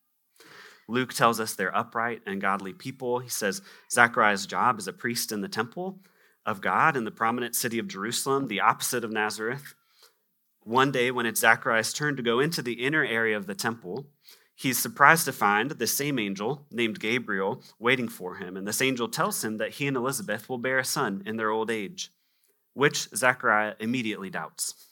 Luke 0.87 1.13
tells 1.13 1.39
us 1.39 1.53
they're 1.53 1.75
upright 1.75 2.21
and 2.25 2.41
godly 2.41 2.73
people. 2.73 3.19
He 3.19 3.29
says 3.29 3.61
Zachariah's 3.91 4.45
job 4.45 4.79
is 4.79 4.87
a 4.87 4.93
priest 4.93 5.31
in 5.31 5.41
the 5.41 5.47
temple 5.47 5.99
of 6.45 6.61
God 6.61 6.97
in 6.97 7.05
the 7.05 7.11
prominent 7.11 7.55
city 7.55 7.79
of 7.79 7.87
Jerusalem, 7.87 8.47
the 8.47 8.61
opposite 8.61 9.03
of 9.03 9.11
Nazareth. 9.11 9.73
One 10.63 10.91
day, 10.91 11.11
when 11.11 11.25
it's 11.25 11.39
Zachariah's 11.39 11.93
turn 11.93 12.15
to 12.17 12.23
go 12.23 12.39
into 12.39 12.61
the 12.61 12.73
inner 12.85 13.03
area 13.03 13.37
of 13.37 13.47
the 13.47 13.55
temple, 13.55 14.07
he's 14.55 14.77
surprised 14.77 15.25
to 15.25 15.33
find 15.33 15.71
the 15.71 15.87
same 15.87 16.19
angel 16.19 16.65
named 16.71 16.99
Gabriel 16.99 17.63
waiting 17.79 18.07
for 18.07 18.35
him. 18.35 18.57
And 18.57 18.67
this 18.67 18.81
angel 18.81 19.07
tells 19.07 19.43
him 19.43 19.57
that 19.57 19.71
he 19.71 19.87
and 19.87 19.97
Elizabeth 19.97 20.49
will 20.49 20.59
bear 20.59 20.79
a 20.79 20.85
son 20.85 21.23
in 21.25 21.37
their 21.37 21.49
old 21.49 21.71
age, 21.71 22.11
which 22.73 23.09
Zachariah 23.15 23.73
immediately 23.79 24.29
doubts. 24.29 24.90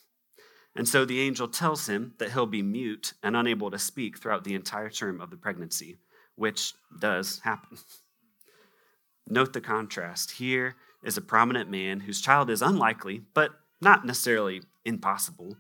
And 0.76 0.88
so 0.88 1.04
the 1.04 1.20
angel 1.20 1.48
tells 1.48 1.88
him 1.88 2.14
that 2.20 2.32
he'll 2.32 2.46
be 2.46 2.62
mute 2.62 3.14
and 3.24 3.36
unable 3.36 3.72
to 3.72 3.80
speak 3.80 4.18
throughout 4.18 4.44
the 4.44 4.54
entire 4.54 4.90
term 4.90 5.20
of 5.20 5.30
the 5.30 5.38
pregnancy, 5.38 5.98
which 6.36 6.74
does 7.00 7.40
happen. 7.40 7.78
Note 9.28 9.54
the 9.54 9.62
contrast. 9.62 10.32
Here 10.32 10.76
is 11.04 11.18
a 11.18 11.22
prominent 11.22 11.70
man 11.70 12.02
whose 12.02 12.22
child 12.22 12.50
is 12.50 12.62
unlikely, 12.62 13.24
but 13.34 13.52
not 13.82 14.06
necessarily 14.06 14.62
impossible, 14.86 15.58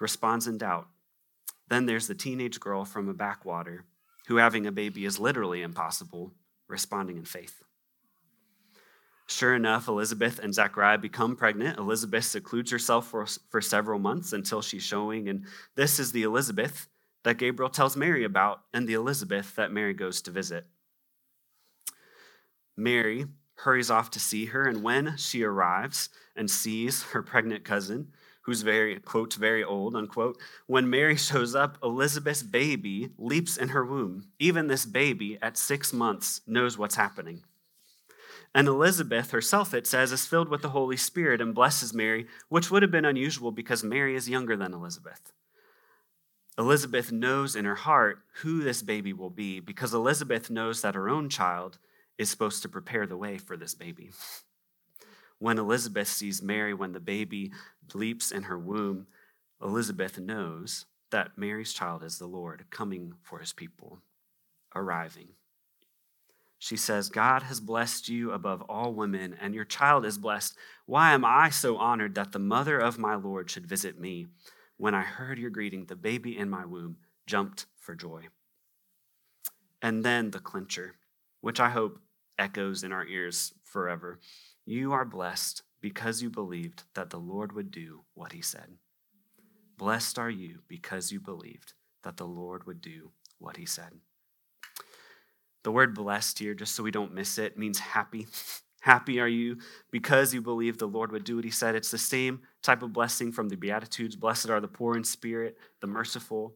responds 0.00 0.46
in 0.46 0.58
doubt. 0.58 0.88
Then 1.68 1.86
there's 1.86 2.08
the 2.08 2.14
teenage 2.14 2.58
girl 2.58 2.84
from 2.84 3.08
a 3.08 3.14
backwater 3.14 3.84
who 4.26 4.36
having 4.36 4.66
a 4.66 4.72
baby 4.72 5.04
is 5.04 5.20
literally 5.20 5.62
impossible, 5.62 6.32
responding 6.68 7.16
in 7.16 7.24
faith. 7.24 7.62
Sure 9.30 9.54
enough, 9.54 9.86
Elizabeth 9.86 10.40
and 10.40 10.52
Zachariah 10.52 10.98
become 10.98 11.36
pregnant. 11.36 11.78
Elizabeth 11.78 12.24
secludes 12.24 12.72
herself 12.72 13.06
for, 13.06 13.26
for 13.48 13.60
several 13.60 14.00
months 14.00 14.32
until 14.32 14.60
she's 14.60 14.82
showing. 14.82 15.28
And 15.28 15.46
this 15.76 16.00
is 16.00 16.10
the 16.10 16.24
Elizabeth 16.24 16.88
that 17.22 17.38
Gabriel 17.38 17.70
tells 17.70 17.96
Mary 17.96 18.24
about, 18.24 18.62
and 18.74 18.88
the 18.88 18.94
Elizabeth 18.94 19.54
that 19.54 19.70
Mary 19.70 19.94
goes 19.94 20.20
to 20.22 20.32
visit. 20.32 20.66
Mary 22.76 23.26
hurries 23.54 23.90
off 23.90 24.10
to 24.10 24.20
see 24.20 24.46
her, 24.46 24.66
and 24.66 24.82
when 24.82 25.16
she 25.16 25.44
arrives 25.44 26.08
and 26.34 26.50
sees 26.50 27.04
her 27.04 27.22
pregnant 27.22 27.64
cousin, 27.64 28.08
who's 28.42 28.62
very, 28.62 28.98
quote, 28.98 29.34
very 29.34 29.62
old, 29.62 29.94
unquote, 29.94 30.40
when 30.66 30.90
Mary 30.90 31.16
shows 31.16 31.54
up, 31.54 31.78
Elizabeth's 31.84 32.42
baby 32.42 33.10
leaps 33.16 33.56
in 33.56 33.68
her 33.68 33.84
womb. 33.84 34.26
Even 34.40 34.66
this 34.66 34.86
baby 34.86 35.38
at 35.40 35.56
six 35.56 35.92
months 35.92 36.40
knows 36.48 36.76
what's 36.76 36.96
happening. 36.96 37.44
And 38.54 38.66
Elizabeth 38.66 39.30
herself, 39.30 39.72
it 39.74 39.86
says, 39.86 40.10
is 40.10 40.26
filled 40.26 40.48
with 40.48 40.62
the 40.62 40.70
Holy 40.70 40.96
Spirit 40.96 41.40
and 41.40 41.54
blesses 41.54 41.94
Mary, 41.94 42.26
which 42.48 42.70
would 42.70 42.82
have 42.82 42.90
been 42.90 43.04
unusual 43.04 43.52
because 43.52 43.84
Mary 43.84 44.16
is 44.16 44.28
younger 44.28 44.56
than 44.56 44.74
Elizabeth. 44.74 45.32
Elizabeth 46.58 47.12
knows 47.12 47.54
in 47.54 47.64
her 47.64 47.76
heart 47.76 48.18
who 48.42 48.62
this 48.62 48.82
baby 48.82 49.12
will 49.12 49.30
be 49.30 49.60
because 49.60 49.94
Elizabeth 49.94 50.50
knows 50.50 50.82
that 50.82 50.96
her 50.96 51.08
own 51.08 51.28
child 51.28 51.78
is 52.18 52.28
supposed 52.28 52.60
to 52.62 52.68
prepare 52.68 53.06
the 53.06 53.16
way 53.16 53.38
for 53.38 53.56
this 53.56 53.74
baby. 53.74 54.10
When 55.38 55.58
Elizabeth 55.58 56.08
sees 56.08 56.42
Mary 56.42 56.74
when 56.74 56.92
the 56.92 57.00
baby 57.00 57.52
leaps 57.94 58.30
in 58.30 58.42
her 58.42 58.58
womb, 58.58 59.06
Elizabeth 59.62 60.18
knows 60.18 60.84
that 61.10 61.38
Mary's 61.38 61.72
child 61.72 62.02
is 62.02 62.18
the 62.18 62.26
Lord 62.26 62.66
coming 62.70 63.14
for 63.22 63.38
his 63.38 63.52
people, 63.52 64.00
arriving. 64.74 65.28
She 66.62 66.76
says, 66.76 67.08
God 67.08 67.44
has 67.44 67.58
blessed 67.58 68.10
you 68.10 68.32
above 68.32 68.60
all 68.68 68.92
women, 68.92 69.34
and 69.40 69.54
your 69.54 69.64
child 69.64 70.04
is 70.04 70.18
blessed. 70.18 70.54
Why 70.84 71.12
am 71.12 71.24
I 71.24 71.48
so 71.48 71.78
honored 71.78 72.14
that 72.16 72.32
the 72.32 72.38
mother 72.38 72.78
of 72.78 72.98
my 72.98 73.14
Lord 73.14 73.50
should 73.50 73.66
visit 73.66 73.98
me? 73.98 74.26
When 74.76 74.94
I 74.94 75.00
heard 75.00 75.38
your 75.38 75.48
greeting, 75.48 75.86
the 75.86 75.96
baby 75.96 76.36
in 76.36 76.50
my 76.50 76.66
womb 76.66 76.98
jumped 77.26 77.64
for 77.78 77.94
joy. 77.94 78.28
And 79.80 80.04
then 80.04 80.32
the 80.32 80.38
clincher, 80.38 80.96
which 81.40 81.60
I 81.60 81.70
hope 81.70 81.98
echoes 82.38 82.84
in 82.84 82.92
our 82.92 83.06
ears 83.06 83.54
forever. 83.64 84.20
You 84.66 84.92
are 84.92 85.06
blessed 85.06 85.62
because 85.80 86.20
you 86.20 86.28
believed 86.28 86.82
that 86.92 87.08
the 87.08 87.18
Lord 87.18 87.52
would 87.52 87.70
do 87.70 88.02
what 88.12 88.32
he 88.32 88.42
said. 88.42 88.76
Blessed 89.78 90.18
are 90.18 90.28
you 90.28 90.58
because 90.68 91.10
you 91.10 91.20
believed 91.20 91.72
that 92.02 92.18
the 92.18 92.26
Lord 92.26 92.66
would 92.66 92.82
do 92.82 93.12
what 93.38 93.56
he 93.56 93.64
said. 93.64 93.92
The 95.62 95.72
word 95.72 95.94
blessed 95.94 96.38
here, 96.38 96.54
just 96.54 96.74
so 96.74 96.82
we 96.82 96.90
don't 96.90 97.14
miss 97.14 97.38
it, 97.38 97.58
means 97.58 97.78
happy. 97.78 98.26
Happy 98.82 99.20
are 99.20 99.28
you 99.28 99.58
because 99.90 100.32
you 100.32 100.40
believe 100.40 100.78
the 100.78 100.88
Lord 100.88 101.12
would 101.12 101.24
do 101.24 101.36
what 101.36 101.44
he 101.44 101.50
said. 101.50 101.74
It's 101.74 101.90
the 101.90 101.98
same 101.98 102.40
type 102.62 102.82
of 102.82 102.94
blessing 102.94 103.30
from 103.30 103.50
the 103.50 103.56
Beatitudes. 103.56 104.16
Blessed 104.16 104.48
are 104.48 104.58
the 104.58 104.68
poor 104.68 104.96
in 104.96 105.04
spirit, 105.04 105.58
the 105.82 105.86
merciful. 105.86 106.54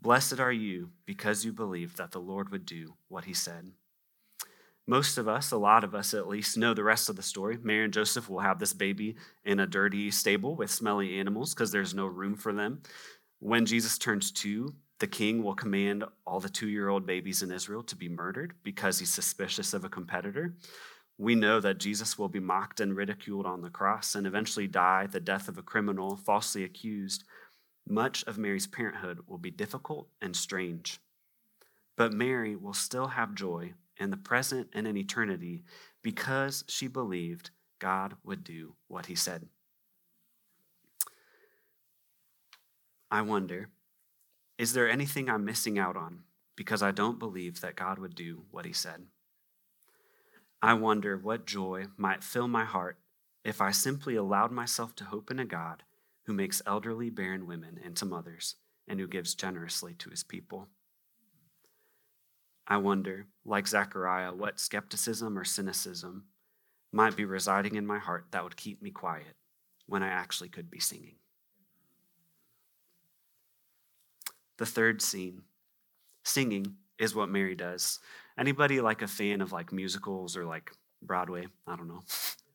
Blessed 0.00 0.38
are 0.38 0.52
you 0.52 0.90
because 1.06 1.44
you 1.44 1.52
believe 1.52 1.96
that 1.96 2.12
the 2.12 2.20
Lord 2.20 2.50
would 2.50 2.64
do 2.64 2.94
what 3.08 3.24
he 3.24 3.34
said. 3.34 3.72
Most 4.86 5.16
of 5.16 5.26
us, 5.26 5.50
a 5.50 5.56
lot 5.56 5.82
of 5.82 5.94
us 5.94 6.12
at 6.12 6.28
least, 6.28 6.58
know 6.58 6.74
the 6.74 6.84
rest 6.84 7.08
of 7.08 7.16
the 7.16 7.22
story. 7.22 7.58
Mary 7.62 7.84
and 7.84 7.92
Joseph 7.92 8.28
will 8.28 8.40
have 8.40 8.58
this 8.58 8.74
baby 8.74 9.16
in 9.44 9.58
a 9.58 9.66
dirty 9.66 10.10
stable 10.10 10.54
with 10.56 10.70
smelly 10.70 11.18
animals 11.18 11.54
because 11.54 11.72
there's 11.72 11.94
no 11.94 12.06
room 12.06 12.36
for 12.36 12.52
them. 12.52 12.82
When 13.40 13.64
Jesus 13.64 13.96
turns 13.96 14.30
two, 14.30 14.74
the 15.00 15.06
king 15.06 15.42
will 15.42 15.54
command 15.54 16.04
all 16.26 16.40
the 16.40 16.48
two 16.48 16.68
year 16.68 16.88
old 16.88 17.06
babies 17.06 17.42
in 17.42 17.50
Israel 17.50 17.82
to 17.84 17.96
be 17.96 18.08
murdered 18.08 18.54
because 18.62 18.98
he's 18.98 19.12
suspicious 19.12 19.74
of 19.74 19.84
a 19.84 19.88
competitor. 19.88 20.54
We 21.18 21.34
know 21.34 21.60
that 21.60 21.78
Jesus 21.78 22.18
will 22.18 22.28
be 22.28 22.40
mocked 22.40 22.80
and 22.80 22.96
ridiculed 22.96 23.46
on 23.46 23.62
the 23.62 23.70
cross 23.70 24.14
and 24.14 24.26
eventually 24.26 24.66
die 24.66 25.06
the 25.06 25.20
death 25.20 25.48
of 25.48 25.58
a 25.58 25.62
criminal 25.62 26.16
falsely 26.16 26.64
accused. 26.64 27.24
Much 27.88 28.24
of 28.24 28.38
Mary's 28.38 28.66
parenthood 28.66 29.20
will 29.26 29.38
be 29.38 29.50
difficult 29.50 30.08
and 30.20 30.34
strange. 30.34 31.00
But 31.96 32.12
Mary 32.12 32.56
will 32.56 32.74
still 32.74 33.08
have 33.08 33.34
joy 33.34 33.74
in 33.96 34.10
the 34.10 34.16
present 34.16 34.68
and 34.72 34.86
in 34.86 34.96
eternity 34.96 35.64
because 36.02 36.64
she 36.68 36.88
believed 36.88 37.50
God 37.78 38.16
would 38.24 38.42
do 38.42 38.74
what 38.88 39.06
he 39.06 39.14
said. 39.14 39.46
I 43.10 43.22
wonder, 43.22 43.68
is 44.58 44.72
there 44.72 44.88
anything 44.88 45.28
I'm 45.28 45.44
missing 45.44 45.78
out 45.78 45.96
on 45.96 46.20
because 46.56 46.82
I 46.82 46.92
don't 46.92 47.18
believe 47.18 47.60
that 47.60 47.76
God 47.76 47.98
would 47.98 48.14
do 48.14 48.44
what 48.50 48.64
he 48.64 48.72
said? 48.72 49.06
I 50.62 50.74
wonder 50.74 51.18
what 51.18 51.46
joy 51.46 51.86
might 51.96 52.24
fill 52.24 52.48
my 52.48 52.64
heart 52.64 52.98
if 53.44 53.60
I 53.60 53.70
simply 53.70 54.16
allowed 54.16 54.52
myself 54.52 54.94
to 54.96 55.04
hope 55.04 55.30
in 55.30 55.38
a 55.38 55.44
God 55.44 55.82
who 56.26 56.32
makes 56.32 56.62
elderly, 56.66 57.10
barren 57.10 57.46
women 57.46 57.78
into 57.84 58.06
mothers 58.06 58.56
and 58.88 59.00
who 59.00 59.06
gives 59.06 59.34
generously 59.34 59.94
to 59.94 60.10
his 60.10 60.22
people. 60.22 60.68
I 62.66 62.78
wonder, 62.78 63.26
like 63.44 63.68
Zechariah, 63.68 64.34
what 64.34 64.58
skepticism 64.58 65.36
or 65.36 65.44
cynicism 65.44 66.24
might 66.92 67.16
be 67.16 67.24
residing 67.24 67.74
in 67.74 67.86
my 67.86 67.98
heart 67.98 68.26
that 68.30 68.44
would 68.44 68.56
keep 68.56 68.80
me 68.80 68.90
quiet 68.90 69.36
when 69.86 70.02
I 70.02 70.08
actually 70.08 70.48
could 70.48 70.70
be 70.70 70.80
singing. 70.80 71.16
The 74.58 74.66
third 74.66 75.02
scene 75.02 75.42
singing 76.22 76.76
is 76.98 77.14
what 77.14 77.28
Mary 77.28 77.54
does. 77.54 77.98
Anybody 78.38 78.80
like 78.80 79.02
a 79.02 79.08
fan 79.08 79.40
of 79.40 79.52
like 79.52 79.72
musicals 79.72 80.36
or 80.36 80.44
like 80.44 80.72
Broadway? 81.02 81.46
I 81.66 81.76
don't 81.76 81.88
know. 81.88 82.02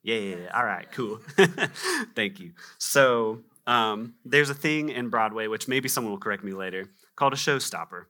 yeah, 0.03 0.17
yeah, 0.17 0.35
yeah. 0.43 0.57
All 0.57 0.65
right, 0.65 0.89
cool. 0.91 1.19
Thank 2.15 2.39
you. 2.39 2.53
So 2.77 3.41
um, 3.67 4.15
there's 4.25 4.49
a 4.49 4.55
thing 4.55 4.89
in 4.89 5.09
Broadway, 5.09 5.47
which 5.47 5.67
maybe 5.67 5.87
someone 5.89 6.11
will 6.11 6.19
correct 6.19 6.43
me 6.43 6.53
later, 6.53 6.89
called 7.15 7.33
a 7.33 7.37
showstopper. 7.37 8.05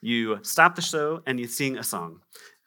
You 0.00 0.40
stop 0.42 0.74
the 0.74 0.82
show 0.82 1.22
and 1.26 1.40
you 1.40 1.46
sing 1.46 1.78
a 1.78 1.82
song. 1.82 2.20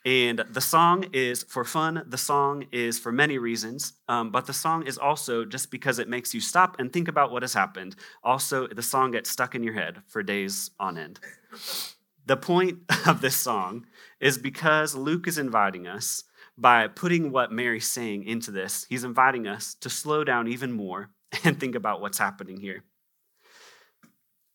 And 0.06 0.40
the 0.50 0.62
song 0.62 1.08
is 1.12 1.44
for 1.44 1.66
fun. 1.66 2.04
The 2.08 2.18
song 2.18 2.66
is 2.72 2.98
for 2.98 3.12
many 3.12 3.38
reasons. 3.38 3.94
Um, 4.08 4.32
but 4.32 4.46
the 4.46 4.54
song 4.54 4.88
is 4.88 4.98
also 4.98 5.44
just 5.44 5.72
because 5.72 6.00
it 6.00 6.08
makes 6.08 6.34
you 6.34 6.40
stop 6.40 6.80
and 6.80 6.92
think 6.92 7.08
about 7.08 7.32
what 7.32 7.44
has 7.44 7.54
happened. 7.54 7.96
Also, 8.24 8.68
the 8.68 8.82
song 8.82 9.12
gets 9.12 9.30
stuck 9.30 9.56
in 9.56 9.64
your 9.64 9.74
head 9.74 10.02
for 10.08 10.24
days 10.24 10.72
on 10.80 10.98
end. 10.98 11.20
The 12.26 12.38
point 12.38 12.80
of 13.08 13.22
this 13.22 13.36
song 13.36 13.88
is 14.22 14.38
because 14.38 14.96
Luke 14.96 15.28
is 15.28 15.38
inviting 15.38 15.86
us 15.86 16.24
by 16.60 16.88
putting 16.88 17.32
what 17.32 17.52
Mary's 17.52 17.88
saying 17.90 18.26
into 18.26 18.52
this, 18.52 18.86
he's 18.90 19.06
inviting 19.06 19.48
us 19.48 19.76
to 19.76 19.90
slow 19.90 20.24
down 20.24 20.48
even 20.48 20.72
more 20.72 21.10
and 21.44 21.60
think 21.60 21.76
about 21.76 22.02
what's 22.02 22.18
happening 22.18 22.60
here. 22.60 22.84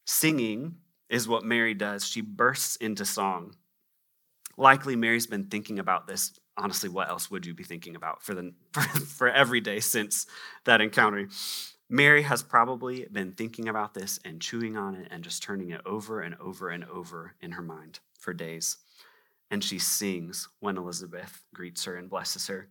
Singing 0.06 0.76
is 1.08 1.26
what 1.26 1.44
Mary 1.44 1.74
does. 1.74 2.06
She 2.06 2.20
bursts 2.20 2.76
into 2.76 3.04
song. 3.04 3.54
Likely, 4.56 4.96
Mary's 4.96 5.26
been 5.26 5.44
thinking 5.44 5.78
about 5.78 6.06
this. 6.06 6.38
Honestly, 6.56 6.88
what 6.88 7.08
else 7.08 7.30
would 7.30 7.46
you 7.46 7.54
be 7.54 7.64
thinking 7.64 7.96
about 7.96 8.23
for, 8.23 8.34
the, 8.34 8.52
for, 8.73 8.82
for 8.82 9.28
every 9.28 9.61
day 9.61 9.80
since 9.80 10.26
that 10.64 10.80
encounter? 10.80 11.28
Mary 11.88 12.23
has 12.23 12.42
probably 12.42 13.06
been 13.12 13.32
thinking 13.32 13.68
about 13.68 13.94
this 13.94 14.18
and 14.25 14.40
chewing 14.40 14.76
on 14.76 14.94
it 14.94 15.08
and 15.11 15.23
just 15.23 15.42
turning 15.42 15.70
it 15.70 15.80
over 15.84 16.20
and 16.20 16.34
over 16.40 16.70
and 16.70 16.84
over 16.84 17.34
in 17.40 17.52
her 17.52 17.62
mind 17.62 18.00
for 18.18 18.32
days. 18.32 18.78
And 19.50 19.62
she 19.62 19.78
sings 19.78 20.49
when 20.61 20.78
Elizabeth 20.78 21.44
greets 21.52 21.84
her 21.84 21.96
and 21.96 22.08
blesses 22.08 22.46
her. 22.46 22.68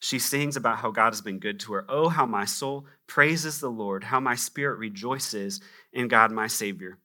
She 0.00 0.18
sings 0.18 0.56
about 0.56 0.78
how 0.78 0.90
God 0.90 1.12
has 1.12 1.20
been 1.20 1.40
good 1.40 1.58
to 1.60 1.72
her. 1.72 1.84
Oh, 1.88 2.08
how 2.08 2.26
my 2.26 2.44
soul 2.44 2.86
praises 3.06 3.58
the 3.58 3.70
Lord, 3.70 4.04
how 4.04 4.20
my 4.20 4.36
spirit 4.36 4.78
rejoices 4.78 5.60
in 5.92 6.06
God 6.06 6.30
my 6.30 6.46
Savior 6.46 6.98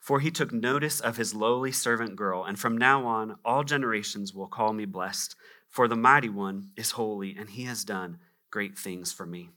for 0.00 0.20
he 0.20 0.30
took 0.30 0.50
notice 0.50 0.98
of 0.98 1.18
his 1.18 1.34
lowly 1.34 1.70
servant 1.70 2.16
girl, 2.16 2.44
and 2.44 2.58
from 2.58 2.76
now 2.76 3.06
on 3.06 3.36
all 3.44 3.62
generations 3.62 4.34
will 4.34 4.48
call 4.48 4.72
me 4.72 4.86
blessed. 4.86 5.36
For 5.68 5.86
the 5.86 5.96
mighty 5.96 6.30
one 6.30 6.70
is 6.74 6.92
holy, 6.92 7.36
and 7.38 7.50
he 7.50 7.64
has 7.64 7.84
done 7.84 8.18
great 8.50 8.76
things 8.76 9.12
for 9.12 9.26
me. 9.26 9.50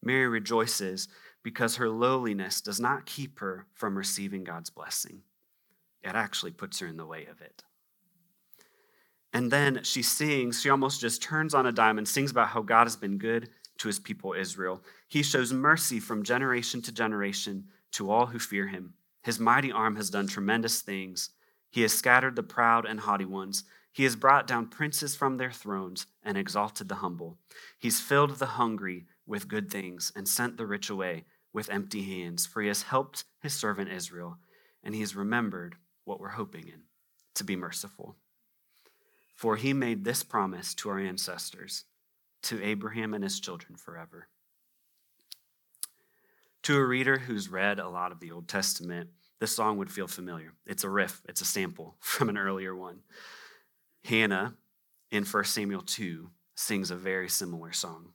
Mary 0.00 0.28
rejoices 0.28 1.08
because 1.42 1.76
her 1.76 1.90
lowliness 1.90 2.60
does 2.60 2.78
not 2.78 3.04
keep 3.04 3.40
her 3.40 3.66
from 3.74 3.98
receiving 3.98 4.44
God's 4.44 4.70
blessing, 4.70 5.22
it 6.02 6.14
actually 6.14 6.52
puts 6.52 6.78
her 6.78 6.86
in 6.86 6.96
the 6.96 7.06
way 7.06 7.26
of 7.26 7.40
it. 7.40 7.64
And 9.32 9.50
then 9.50 9.80
she 9.82 10.02
sings, 10.02 10.60
she 10.60 10.70
almost 10.70 11.00
just 11.00 11.22
turns 11.22 11.54
on 11.54 11.66
a 11.66 11.72
dime 11.72 11.98
and 11.98 12.06
sings 12.06 12.30
about 12.30 12.48
how 12.48 12.62
God 12.62 12.84
has 12.84 12.96
been 12.96 13.18
good 13.18 13.48
to 13.78 13.88
his 13.88 13.98
people 13.98 14.34
Israel. 14.34 14.82
He 15.08 15.22
shows 15.22 15.52
mercy 15.52 15.98
from 15.98 16.22
generation 16.22 16.82
to 16.82 16.92
generation 16.92 17.64
to 17.92 18.10
all 18.10 18.26
who 18.26 18.38
fear 18.38 18.66
him. 18.68 18.94
His 19.22 19.38
mighty 19.38 19.70
arm 19.70 19.96
has 19.96 20.10
done 20.10 20.26
tremendous 20.26 20.80
things. 20.80 21.30
He 21.70 21.82
has 21.82 21.92
scattered 21.92 22.36
the 22.36 22.42
proud 22.42 22.84
and 22.84 23.00
haughty 23.00 23.24
ones. 23.24 23.64
He 23.92 24.04
has 24.04 24.16
brought 24.16 24.46
down 24.46 24.68
princes 24.68 25.14
from 25.14 25.36
their 25.36 25.52
thrones 25.52 26.06
and 26.22 26.36
exalted 26.36 26.88
the 26.88 26.96
humble. 26.96 27.38
He's 27.78 28.00
filled 28.00 28.38
the 28.38 28.46
hungry 28.46 29.06
with 29.26 29.48
good 29.48 29.70
things 29.70 30.12
and 30.16 30.26
sent 30.26 30.56
the 30.56 30.66
rich 30.66 30.90
away 30.90 31.24
with 31.52 31.70
empty 31.70 32.02
hands, 32.02 32.46
for 32.46 32.62
he 32.62 32.68
has 32.68 32.82
helped 32.82 33.24
his 33.42 33.54
servant 33.54 33.90
Israel, 33.90 34.38
and 34.82 34.94
he 34.94 35.00
has 35.00 35.14
remembered 35.14 35.76
what 36.04 36.18
we're 36.18 36.30
hoping 36.30 36.66
in 36.66 36.82
to 37.34 37.44
be 37.44 37.56
merciful. 37.56 38.16
For 39.34 39.56
he 39.56 39.72
made 39.72 40.04
this 40.04 40.22
promise 40.22 40.74
to 40.76 40.88
our 40.88 40.98
ancestors, 40.98 41.84
to 42.44 42.62
Abraham 42.62 43.14
and 43.14 43.22
his 43.22 43.40
children 43.40 43.76
forever. 43.76 44.28
To 46.64 46.76
a 46.76 46.84
reader 46.84 47.18
who's 47.18 47.48
read 47.48 47.80
a 47.80 47.88
lot 47.88 48.12
of 48.12 48.20
the 48.20 48.30
Old 48.30 48.46
Testament, 48.46 49.10
this 49.40 49.56
song 49.56 49.78
would 49.78 49.90
feel 49.90 50.06
familiar. 50.06 50.52
It's 50.64 50.84
a 50.84 50.88
riff, 50.88 51.20
it's 51.28 51.40
a 51.40 51.44
sample 51.44 51.96
from 52.00 52.28
an 52.28 52.38
earlier 52.38 52.74
one. 52.74 53.00
Hannah 54.04 54.54
in 55.10 55.24
1 55.24 55.44
Samuel 55.44 55.82
2 55.82 56.30
sings 56.54 56.92
a 56.92 56.96
very 56.96 57.28
similar 57.28 57.72
song. 57.72 58.12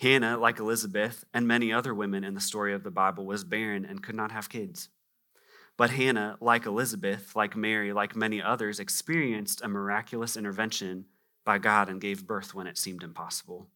Hannah, 0.00 0.36
like 0.36 0.58
Elizabeth 0.58 1.24
and 1.32 1.46
many 1.46 1.72
other 1.72 1.94
women 1.94 2.24
in 2.24 2.34
the 2.34 2.40
story 2.40 2.74
of 2.74 2.82
the 2.82 2.90
Bible, 2.90 3.24
was 3.24 3.44
barren 3.44 3.84
and 3.84 4.02
could 4.02 4.16
not 4.16 4.32
have 4.32 4.48
kids. 4.48 4.88
But 5.76 5.90
Hannah, 5.90 6.36
like 6.40 6.66
Elizabeth, 6.66 7.36
like 7.36 7.56
Mary, 7.56 7.92
like 7.92 8.16
many 8.16 8.42
others, 8.42 8.80
experienced 8.80 9.62
a 9.62 9.68
miraculous 9.68 10.36
intervention 10.36 11.04
by 11.44 11.58
God 11.58 11.88
and 11.88 12.00
gave 12.00 12.26
birth 12.26 12.52
when 12.52 12.66
it 12.66 12.78
seemed 12.78 13.04
impossible. 13.04 13.68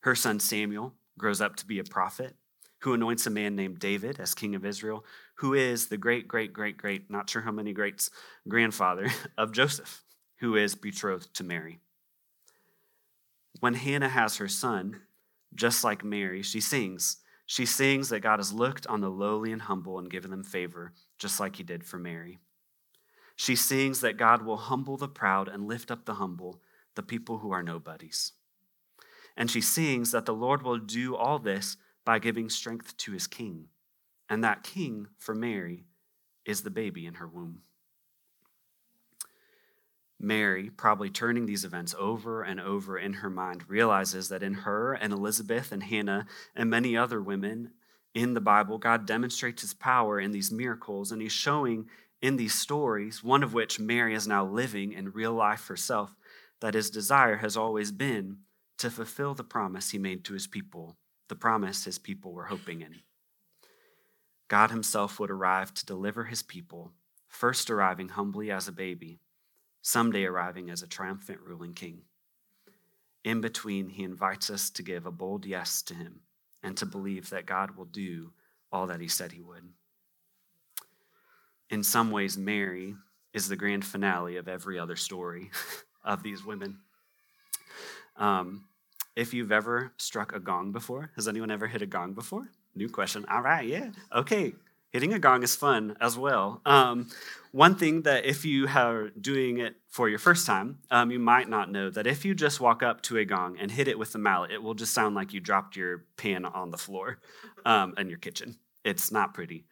Her 0.00 0.14
son 0.14 0.40
Samuel 0.40 0.94
grows 1.18 1.42
up 1.42 1.56
to 1.56 1.66
be 1.66 1.78
a 1.78 1.84
prophet 1.84 2.36
who 2.84 2.92
anoints 2.92 3.26
a 3.26 3.30
man 3.30 3.56
named 3.56 3.78
David 3.78 4.20
as 4.20 4.34
king 4.34 4.54
of 4.54 4.66
Israel, 4.66 5.06
who 5.36 5.54
is 5.54 5.86
the 5.86 5.96
great, 5.96 6.28
great, 6.28 6.52
great, 6.52 6.76
great, 6.76 7.10
not 7.10 7.30
sure 7.30 7.40
how 7.40 7.50
many 7.50 7.72
greats, 7.72 8.10
grandfather 8.46 9.08
of 9.38 9.52
Joseph, 9.52 10.04
who 10.40 10.54
is 10.54 10.74
betrothed 10.74 11.32
to 11.34 11.42
Mary. 11.42 11.78
When 13.60 13.72
Hannah 13.72 14.10
has 14.10 14.36
her 14.36 14.48
son, 14.48 15.00
just 15.54 15.82
like 15.82 16.04
Mary, 16.04 16.42
she 16.42 16.60
sings. 16.60 17.16
She 17.46 17.64
sings 17.64 18.10
that 18.10 18.20
God 18.20 18.38
has 18.38 18.52
looked 18.52 18.86
on 18.86 19.00
the 19.00 19.10
lowly 19.10 19.50
and 19.50 19.62
humble 19.62 19.98
and 19.98 20.10
given 20.10 20.30
them 20.30 20.44
favor, 20.44 20.92
just 21.18 21.40
like 21.40 21.56
he 21.56 21.62
did 21.62 21.84
for 21.84 21.98
Mary. 21.98 22.38
She 23.34 23.56
sings 23.56 24.00
that 24.00 24.18
God 24.18 24.44
will 24.44 24.58
humble 24.58 24.98
the 24.98 25.08
proud 25.08 25.48
and 25.48 25.66
lift 25.66 25.90
up 25.90 26.04
the 26.04 26.14
humble, 26.14 26.60
the 26.96 27.02
people 27.02 27.38
who 27.38 27.50
are 27.50 27.62
nobodies. 27.62 28.32
And 29.38 29.50
she 29.50 29.62
sings 29.62 30.10
that 30.10 30.26
the 30.26 30.34
Lord 30.34 30.62
will 30.62 30.78
do 30.78 31.16
all 31.16 31.38
this 31.38 31.78
by 32.04 32.18
giving 32.18 32.48
strength 32.48 32.96
to 32.98 33.12
his 33.12 33.26
king. 33.26 33.68
And 34.28 34.42
that 34.42 34.62
king 34.62 35.08
for 35.18 35.34
Mary 35.34 35.84
is 36.44 36.62
the 36.62 36.70
baby 36.70 37.06
in 37.06 37.14
her 37.14 37.26
womb. 37.28 37.62
Mary, 40.20 40.70
probably 40.70 41.10
turning 41.10 41.46
these 41.46 41.64
events 41.64 41.94
over 41.98 42.42
and 42.42 42.60
over 42.60 42.96
in 42.96 43.14
her 43.14 43.28
mind, 43.28 43.68
realizes 43.68 44.28
that 44.28 44.42
in 44.42 44.54
her 44.54 44.94
and 44.94 45.12
Elizabeth 45.12 45.72
and 45.72 45.82
Hannah 45.82 46.26
and 46.54 46.70
many 46.70 46.96
other 46.96 47.20
women 47.20 47.72
in 48.14 48.34
the 48.34 48.40
Bible, 48.40 48.78
God 48.78 49.06
demonstrates 49.06 49.62
his 49.62 49.74
power 49.74 50.20
in 50.20 50.30
these 50.30 50.52
miracles, 50.52 51.12
and 51.12 51.20
he's 51.20 51.32
showing 51.32 51.88
in 52.22 52.36
these 52.36 52.54
stories, 52.54 53.22
one 53.22 53.42
of 53.42 53.52
which 53.52 53.80
Mary 53.80 54.14
is 54.14 54.26
now 54.26 54.46
living 54.46 54.92
in 54.92 55.12
real 55.12 55.32
life 55.32 55.66
herself, 55.66 56.14
that 56.60 56.74
his 56.74 56.90
desire 56.90 57.36
has 57.36 57.56
always 57.56 57.92
been 57.92 58.38
to 58.78 58.90
fulfill 58.90 59.34
the 59.34 59.44
promise 59.44 59.90
he 59.90 59.98
made 59.98 60.24
to 60.24 60.32
his 60.32 60.46
people, 60.46 60.96
the 61.28 61.36
promise 61.36 61.84
his 61.84 61.98
people 61.98 62.32
were 62.32 62.46
hoping 62.46 62.82
in. 62.82 63.00
God 64.48 64.70
himself 64.70 65.18
would 65.18 65.30
arrive 65.30 65.72
to 65.74 65.86
deliver 65.86 66.24
his 66.24 66.42
people, 66.42 66.92
first 67.28 67.70
arriving 67.70 68.10
humbly 68.10 68.50
as 68.50 68.68
a 68.68 68.72
baby 68.72 69.20
someday 69.84 70.24
arriving 70.24 70.70
as 70.70 70.82
a 70.82 70.86
triumphant 70.86 71.38
ruling 71.44 71.74
king. 71.74 72.00
In 73.22 73.42
between, 73.42 73.90
he 73.90 74.02
invites 74.02 74.48
us 74.48 74.70
to 74.70 74.82
give 74.82 75.04
a 75.04 75.10
bold 75.10 75.44
yes 75.44 75.82
to 75.82 75.94
him 75.94 76.20
and 76.62 76.74
to 76.78 76.86
believe 76.86 77.28
that 77.30 77.44
God 77.44 77.76
will 77.76 77.84
do 77.84 78.32
all 78.72 78.86
that 78.86 79.00
he 79.00 79.08
said 79.08 79.30
he 79.30 79.42
would. 79.42 79.62
In 81.68 81.82
some 81.82 82.10
ways, 82.10 82.38
Mary 82.38 82.94
is 83.34 83.46
the 83.46 83.56
grand 83.56 83.84
finale 83.84 84.38
of 84.38 84.48
every 84.48 84.78
other 84.78 84.96
story 84.96 85.50
of 86.04 86.22
these 86.22 86.44
women. 86.44 86.78
Um, 88.16 88.64
if 89.16 89.32
you've 89.32 89.52
ever 89.52 89.92
struck 89.96 90.34
a 90.34 90.40
gong 90.40 90.72
before, 90.72 91.10
has 91.16 91.28
anyone 91.28 91.50
ever 91.50 91.66
hit 91.66 91.82
a 91.82 91.86
gong 91.86 92.14
before? 92.14 92.48
New 92.74 92.88
question. 92.88 93.24
All 93.30 93.42
right, 93.42 93.66
yeah. 93.66 93.90
Okay, 94.12 94.54
hitting 94.90 95.12
a 95.12 95.18
gong 95.18 95.42
is 95.42 95.54
fun 95.56 95.96
as 96.00 96.16
well. 96.16 96.60
Um, 96.64 97.08
one 97.52 97.76
thing 97.76 98.02
that 98.02 98.24
if 98.24 98.44
you 98.44 98.68
are 98.68 99.10
doing 99.10 99.58
it 99.58 99.76
for 99.88 100.08
your 100.08 100.18
first 100.18 100.46
time, 100.46 100.78
um, 100.90 101.10
you 101.10 101.18
might 101.18 101.48
not 101.48 101.70
know 101.70 101.90
that 101.90 102.06
if 102.06 102.24
you 102.24 102.34
just 102.34 102.60
walk 102.60 102.82
up 102.82 103.02
to 103.02 103.16
a 103.18 103.24
gong 103.24 103.56
and 103.58 103.70
hit 103.70 103.88
it 103.88 103.98
with 103.98 104.12
the 104.12 104.18
mallet, 104.18 104.50
it 104.50 104.62
will 104.62 104.74
just 104.74 104.94
sound 104.94 105.14
like 105.14 105.32
you 105.32 105.40
dropped 105.40 105.76
your 105.76 106.04
pan 106.16 106.44
on 106.44 106.70
the 106.70 106.78
floor 106.78 107.18
um, 107.64 107.94
in 107.98 108.08
your 108.08 108.18
kitchen. 108.18 108.56
It's 108.84 109.10
not 109.10 109.34
pretty. 109.34 109.66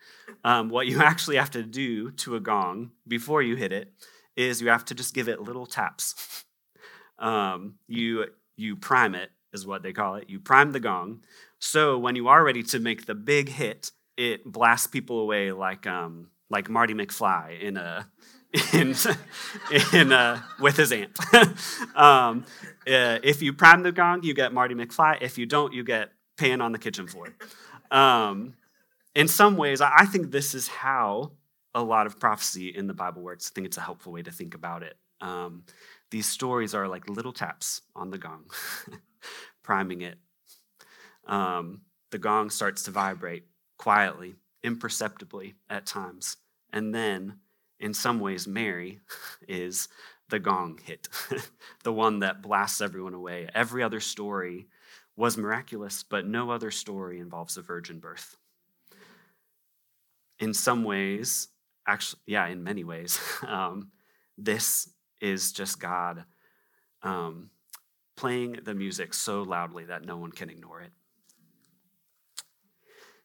Um, 0.45 0.69
what 0.69 0.87
you 0.87 1.01
actually 1.03 1.37
have 1.37 1.51
to 1.53 1.63
do 1.63 2.11
to 2.13 2.37
a 2.37 2.41
gong 2.41 2.93
before 3.07 3.43
you 3.43 3.57
hit 3.57 3.73
it 3.73 3.93
is 4.37 4.61
you 4.61 4.69
have 4.69 4.85
to 4.87 4.95
just 4.95 5.15
give 5.15 5.29
it 5.29 5.41
little 5.41 5.67
taps. 5.67 6.45
Um, 7.19 7.75
you 7.87 8.27
you 8.63 8.77
prime 8.77 9.15
it 9.15 9.31
is 9.53 9.67
what 9.67 9.83
they 9.83 9.93
call 9.93 10.15
it. 10.17 10.29
You 10.29 10.41
prime 10.41 10.73
the 10.73 10.81
gong. 10.81 11.23
So 11.59 11.99
when 11.99 12.17
you 12.17 12.29
are 12.29 12.43
ready 12.43 12.63
to 12.65 12.81
make 12.81 13.07
the 13.07 13.15
big 13.15 13.49
hit, 13.49 13.91
it 14.17 14.45
blasts 14.45 14.87
people 14.87 15.21
away 15.21 15.53
like 15.53 15.87
um, 15.87 16.29
like 16.51 16.69
Marty 16.69 16.95
McFly 16.95 17.61
in 17.61 17.77
a 17.77 18.09
in 18.73 18.95
in 19.93 20.13
a, 20.13 20.45
with 20.61 20.77
his 20.77 20.93
amp. 20.93 21.17
um, 21.97 22.45
uh, 22.87 23.19
if 23.23 23.41
you 23.41 23.53
prime 23.53 23.83
the 23.83 23.93
gong, 23.93 24.23
you 24.23 24.35
get 24.35 24.53
Marty 24.53 24.75
McFly. 24.75 25.19
If 25.23 25.39
you 25.39 25.47
don't, 25.47 25.73
you 25.73 25.85
get 25.85 26.11
Pan 26.37 26.61
on 26.61 26.73
the 26.73 26.79
kitchen 26.79 27.07
floor. 27.07 27.29
Um, 27.91 28.55
in 29.15 29.29
some 29.29 29.57
ways, 29.57 29.81
I 29.81 30.05
think 30.07 30.31
this 30.31 30.55
is 30.55 30.69
how 30.69 31.33
a 31.75 31.83
lot 31.83 32.07
of 32.07 32.21
prophecy 32.21 32.69
in 32.69 32.87
the 32.87 32.95
Bible 32.95 33.23
works. 33.23 33.51
I 33.51 33.55
think 33.55 33.67
it's 33.67 33.77
a 33.77 33.83
helpful 33.83 34.13
way 34.13 34.23
to 34.23 34.31
think 34.31 34.55
about 34.55 34.83
it. 34.83 34.97
Um, 35.21 35.65
these 36.13 36.27
stories 36.27 36.75
are 36.75 36.87
like 36.87 37.09
little 37.09 37.33
taps 37.33 37.81
on 37.97 38.11
the 38.11 38.19
gong, 38.19 38.45
priming 39.63 40.03
it. 40.03 40.19
Um, 41.27 41.81
the 42.11 42.19
gong 42.19 42.51
starts 42.51 42.83
to 42.83 42.91
vibrate 42.91 43.47
quietly, 43.79 44.35
imperceptibly 44.63 45.55
at 45.71 45.87
times. 45.87 46.37
And 46.71 46.95
then, 46.95 47.39
in 47.81 47.95
some 47.95 48.21
ways, 48.21 48.47
Mary 48.47 49.01
is 49.49 49.89
the 50.29 50.39
gong 50.39 50.81
hit, 50.85 51.09
the 51.83 51.93
one 51.93 52.19
that 52.19 52.43
blasts 52.43 52.83
everyone 52.83 53.15
away. 53.15 53.49
Every 53.55 53.83
other 53.83 54.01
story 54.01 54.69
was 55.17 55.39
miraculous, 55.39 56.03
but 56.03 56.27
no 56.27 56.51
other 56.51 56.71
story 56.71 57.21
involves 57.21 57.57
a 57.57 57.63
virgin 57.63 58.01
birth. 58.01 58.37
In 60.39 60.53
some 60.53 60.85
ways, 60.85 61.49
actually, 61.87 62.21
yeah, 62.27 62.47
in 62.49 62.63
many 62.63 62.85
ways, 62.85 63.19
um, 63.47 63.93
this 64.37 64.91
is 65.23 65.53
just 65.53 65.81
God 65.81 66.25
um, 67.03 67.51
playing 68.17 68.59
the 68.65 68.75
music 68.75 69.15
so 69.15 69.43
loudly 69.43 69.85
that 69.85 70.05
no 70.05 70.19
one 70.19 70.33
can 70.33 70.51
ignore 70.51 70.83
it. 70.83 70.91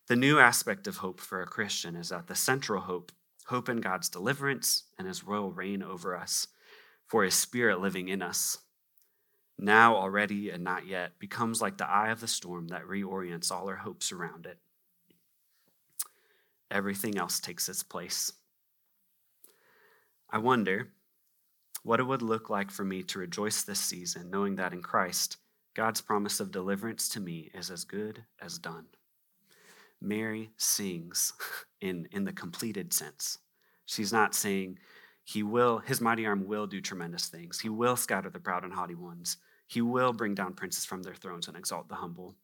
The 0.07 0.15
new 0.15 0.39
aspect 0.39 0.87
of 0.87 0.97
hope 0.97 1.19
for 1.19 1.41
a 1.41 1.47
Christian 1.47 1.95
is 1.95 2.09
that 2.09 2.27
the 2.27 2.35
central 2.35 2.81
hope, 2.81 3.11
hope 3.47 3.67
in 3.67 3.81
God's 3.81 4.07
deliverance 4.07 4.83
and 4.97 5.07
his 5.07 5.25
royal 5.25 5.51
reign 5.51 5.83
over 5.83 6.15
us, 6.15 6.47
for 7.07 7.23
his 7.23 7.35
spirit 7.35 7.81
living 7.81 8.07
in 8.07 8.21
us, 8.21 8.59
now 9.57 9.95
already 9.95 10.49
and 10.49 10.63
not 10.63 10.85
yet, 10.85 11.19
becomes 11.19 11.61
like 11.61 11.77
the 11.77 11.89
eye 11.89 12.11
of 12.11 12.21
the 12.21 12.27
storm 12.27 12.67
that 12.67 12.83
reorients 12.83 13.51
all 13.51 13.67
our 13.67 13.77
hopes 13.77 14.11
around 14.11 14.45
it. 14.45 14.59
Everything 16.69 17.17
else 17.17 17.39
takes 17.39 17.67
its 17.67 17.81
place. 17.81 18.31
I 20.29 20.37
wonder 20.37 20.89
what 21.87 22.01
it 22.01 22.03
would 22.03 22.21
look 22.21 22.49
like 22.49 22.69
for 22.69 22.83
me 22.83 23.01
to 23.01 23.17
rejoice 23.17 23.63
this 23.63 23.79
season, 23.79 24.29
knowing 24.29 24.57
that 24.57 24.73
in 24.73 24.81
Christ, 24.81 25.37
God's 25.73 26.01
promise 26.01 26.41
of 26.41 26.51
deliverance 26.51 27.07
to 27.09 27.21
me 27.21 27.49
is 27.53 27.71
as 27.71 27.85
good 27.85 28.25
as 28.41 28.59
done. 28.59 28.87
Mary 30.01 30.49
sings 30.57 31.31
in, 31.81 32.05
in 32.11 32.25
the 32.25 32.33
completed 32.33 32.91
sense. 32.91 33.37
She's 33.85 34.11
not 34.11 34.35
saying, 34.35 34.79
he 35.23 35.43
will, 35.43 35.77
his 35.77 36.01
mighty 36.01 36.25
arm 36.25 36.45
will 36.45 36.67
do 36.67 36.81
tremendous 36.81 37.27
things. 37.27 37.61
He 37.61 37.69
will 37.69 37.95
scatter 37.95 38.29
the 38.29 38.37
proud 38.37 38.65
and 38.65 38.73
haughty 38.73 38.95
ones. 38.95 39.37
He 39.67 39.81
will 39.81 40.11
bring 40.11 40.35
down 40.35 40.55
princes 40.55 40.83
from 40.83 41.03
their 41.03 41.15
thrones 41.15 41.47
and 41.47 41.55
exalt 41.55 41.87
the 41.87 41.95
humble. 41.95 42.35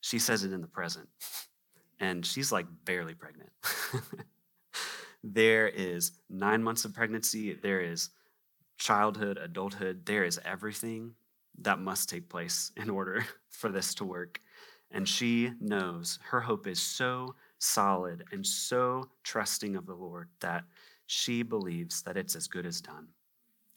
She 0.00 0.20
says 0.20 0.44
it 0.44 0.52
in 0.52 0.60
the 0.60 0.68
present. 0.68 1.08
And 1.98 2.24
she's 2.24 2.52
like 2.52 2.66
barely 2.84 3.14
pregnant. 3.14 3.50
there 5.24 5.66
is 5.66 6.12
nine 6.30 6.62
months 6.62 6.84
of 6.84 6.94
pregnancy. 6.94 7.54
There 7.54 7.80
is 7.80 8.10
childhood, 8.78 9.38
adulthood. 9.38 10.06
There 10.06 10.24
is 10.24 10.40
everything 10.44 11.14
that 11.58 11.78
must 11.78 12.08
take 12.08 12.28
place 12.28 12.72
in 12.76 12.90
order 12.90 13.24
for 13.50 13.70
this 13.70 13.94
to 13.94 14.04
work. 14.04 14.40
And 14.90 15.08
she 15.08 15.52
knows 15.60 16.18
her 16.24 16.40
hope 16.40 16.66
is 16.66 16.80
so 16.80 17.34
solid 17.58 18.24
and 18.32 18.46
so 18.46 19.08
trusting 19.22 19.76
of 19.76 19.86
the 19.86 19.94
Lord 19.94 20.28
that 20.40 20.64
she 21.06 21.42
believes 21.42 22.02
that 22.02 22.16
it's 22.16 22.36
as 22.36 22.46
good 22.48 22.66
as 22.66 22.80
done. 22.80 23.08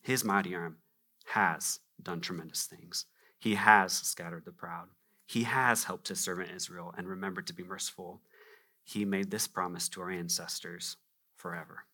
His 0.01 0.23
mighty 0.23 0.55
arm 0.55 0.77
has 1.25 1.79
done 2.01 2.21
tremendous 2.21 2.65
things. 2.65 3.05
He 3.39 3.55
has 3.55 3.93
scattered 3.93 4.45
the 4.45 4.51
proud. 4.51 4.87
He 5.25 5.43
has 5.43 5.85
helped 5.85 6.07
his 6.07 6.19
servant 6.19 6.51
Israel 6.55 6.93
and 6.97 7.07
remembered 7.07 7.47
to 7.47 7.53
be 7.53 7.63
merciful. 7.63 8.21
He 8.83 9.05
made 9.05 9.31
this 9.31 9.47
promise 9.47 9.89
to 9.89 10.01
our 10.01 10.11
ancestors 10.11 10.97
forever. 11.35 11.85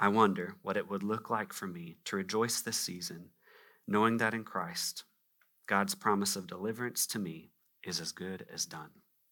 I 0.00 0.08
wonder 0.08 0.54
what 0.62 0.76
it 0.76 0.88
would 0.88 1.02
look 1.02 1.28
like 1.28 1.52
for 1.52 1.66
me 1.66 1.96
to 2.04 2.16
rejoice 2.16 2.60
this 2.60 2.76
season, 2.76 3.30
knowing 3.86 4.18
that 4.18 4.34
in 4.34 4.44
Christ, 4.44 5.02
God's 5.66 5.96
promise 5.96 6.36
of 6.36 6.46
deliverance 6.46 7.06
to 7.08 7.18
me 7.18 7.50
is 7.82 8.00
as 8.00 8.12
good 8.12 8.46
as 8.52 8.64
done. 8.64 8.90